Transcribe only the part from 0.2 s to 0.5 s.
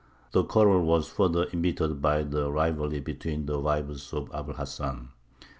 The